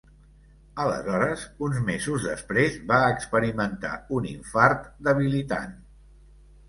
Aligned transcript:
Aleshores, 0.83 1.43
uns 1.67 1.77
mesos 1.89 2.25
després, 2.29 2.79
va 2.93 3.01
experimentar 3.17 3.95
un 4.21 4.27
infart 4.33 4.89
debilitant. 5.11 5.81